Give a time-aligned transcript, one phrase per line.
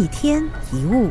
[0.00, 0.42] 一天
[0.72, 1.10] 一物。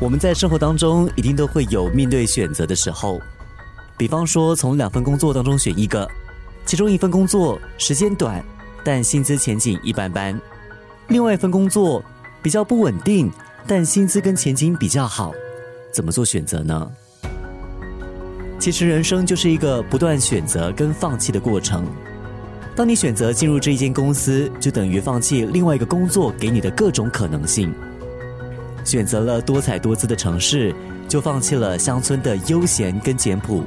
[0.00, 3.20] 我们在生活当中一定都会有面对选择的时候，
[3.96, 6.08] 比方说从两份工作当中选一个，
[6.64, 8.40] 其中一份工作时间短，
[8.84, 10.38] 但薪资前景一般般；
[11.08, 12.00] 另外一份工作
[12.40, 13.28] 比较不稳定，
[13.66, 15.32] 但薪资跟前景比较好，
[15.92, 16.88] 怎么做选择呢？
[18.60, 21.84] 其实人生就是一个不断选择跟放弃的过程。
[22.76, 27.72] 当你选择进入这一间公司，就等于放弃另外一个工作给你的各种可能性。
[28.84, 30.74] 选择了多彩多姿的城市，
[31.08, 33.62] 就放弃了乡村的悠闲跟简朴；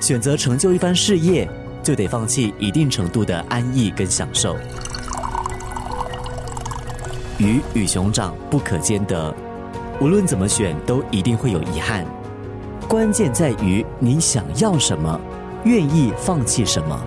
[0.00, 1.48] 选择成就一番事业，
[1.80, 4.56] 就得放弃一定程度的安逸跟享受。
[7.38, 9.32] 鱼与熊掌不可兼得，
[10.00, 12.04] 无论怎么选，都一定会有遗憾。
[12.88, 15.20] 关键在于你想要什么，
[15.64, 17.00] 愿意放弃什么。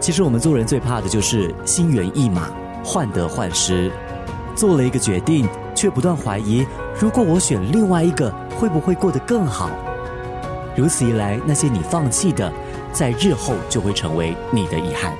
[0.00, 2.48] 其实我们做人最怕的就是心猿意马、
[2.82, 3.92] 患得患失，
[4.56, 5.48] 做了一个决定。
[5.72, 6.66] 却不断怀疑，
[6.98, 9.70] 如果我选另外一个，会不会过得更好？
[10.76, 12.52] 如此一来，那些你放弃的，
[12.92, 15.14] 在日后就会成为你的遗憾。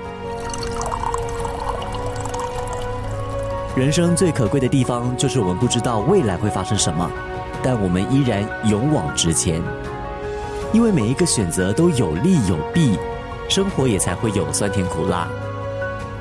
[3.74, 7.10] 人生最可贵的地方，就是我们不知道未来会发生什么，
[7.62, 9.62] 但我们依然勇往直前。
[10.74, 12.98] 因为每一个选择都有利有弊，
[13.50, 15.28] 生活也才会有酸甜苦辣。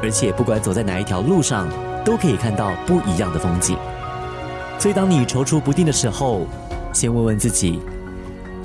[0.02, 1.70] 而且，不管走在哪一条路上，
[2.04, 3.78] 都可以看到不一样的风景。
[4.80, 6.48] 所以，当你踌躇不定的时候，
[6.92, 7.80] 先问问自己：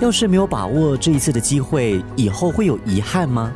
[0.00, 3.52] 要是没有把握这一次的机会，以后会有遗憾吗？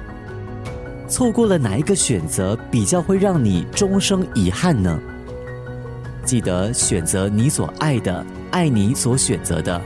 [1.09, 5.00] 错过了哪一个选择，比较会让你终生遗憾呢？
[6.25, 9.81] 记得选择你所爱的，爱你所选择的。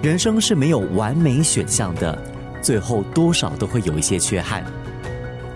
[0.00, 2.16] 人生是没有完美选项的，
[2.60, 4.64] 最后多少都会有一些缺憾。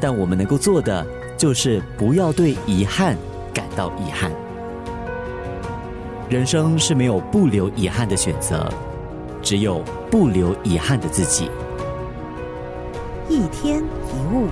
[0.00, 3.17] 但我们能够做的，就是不要对遗憾
[3.55, 4.31] 感到遗憾。
[6.28, 8.69] 人生是没有不留遗憾的选择，
[9.43, 11.50] 只有不留遗憾的自己。
[13.28, 14.48] 一天一物。